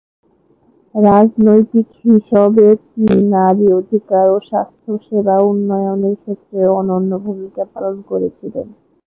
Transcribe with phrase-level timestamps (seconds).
[0.95, 8.67] রাজনৈতিক হিসবে তিনি নারী অধিকার ও স্বাস্থ্য সেবা উন্নয়নের ক্ষেত্রে অনন্য ভূমিকা পালন করেছিলেন।